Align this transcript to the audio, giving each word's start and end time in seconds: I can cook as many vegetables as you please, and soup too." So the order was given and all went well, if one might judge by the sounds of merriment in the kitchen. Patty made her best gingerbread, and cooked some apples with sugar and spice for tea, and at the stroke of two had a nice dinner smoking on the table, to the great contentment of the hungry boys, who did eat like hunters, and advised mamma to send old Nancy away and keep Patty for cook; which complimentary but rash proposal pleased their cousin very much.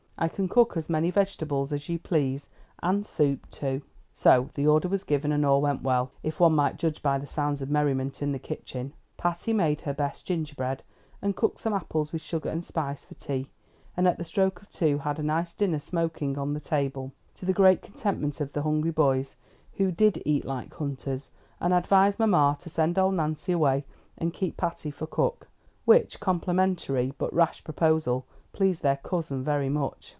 I 0.17 0.27
can 0.27 0.47
cook 0.47 0.77
as 0.77 0.87
many 0.87 1.09
vegetables 1.09 1.73
as 1.73 1.89
you 1.89 1.97
please, 1.97 2.47
and 2.83 3.07
soup 3.07 3.49
too." 3.49 3.81
So 4.13 4.51
the 4.53 4.67
order 4.67 4.87
was 4.87 5.03
given 5.03 5.31
and 5.31 5.43
all 5.43 5.61
went 5.63 5.81
well, 5.81 6.11
if 6.21 6.39
one 6.39 6.53
might 6.53 6.77
judge 6.77 7.01
by 7.01 7.17
the 7.17 7.25
sounds 7.25 7.63
of 7.63 7.71
merriment 7.71 8.21
in 8.21 8.31
the 8.31 8.37
kitchen. 8.37 8.93
Patty 9.17 9.51
made 9.51 9.81
her 9.81 9.95
best 9.95 10.27
gingerbread, 10.27 10.83
and 11.23 11.35
cooked 11.35 11.57
some 11.57 11.73
apples 11.73 12.13
with 12.13 12.21
sugar 12.21 12.49
and 12.49 12.63
spice 12.63 13.03
for 13.03 13.15
tea, 13.15 13.49
and 13.97 14.07
at 14.07 14.19
the 14.19 14.23
stroke 14.23 14.61
of 14.61 14.69
two 14.69 14.99
had 14.99 15.17
a 15.17 15.23
nice 15.23 15.55
dinner 15.55 15.79
smoking 15.79 16.37
on 16.37 16.53
the 16.53 16.59
table, 16.59 17.13
to 17.33 17.43
the 17.47 17.51
great 17.53 17.81
contentment 17.81 18.39
of 18.39 18.53
the 18.53 18.61
hungry 18.61 18.91
boys, 18.91 19.37
who 19.77 19.91
did 19.91 20.21
eat 20.23 20.45
like 20.45 20.71
hunters, 20.75 21.31
and 21.59 21.73
advised 21.73 22.19
mamma 22.19 22.55
to 22.59 22.69
send 22.69 22.99
old 22.99 23.15
Nancy 23.15 23.53
away 23.53 23.85
and 24.19 24.31
keep 24.35 24.55
Patty 24.55 24.91
for 24.91 25.07
cook; 25.07 25.47
which 25.85 26.19
complimentary 26.19 27.11
but 27.17 27.33
rash 27.33 27.63
proposal 27.63 28.27
pleased 28.53 28.83
their 28.83 28.97
cousin 28.97 29.43
very 29.43 29.69
much. 29.69 30.09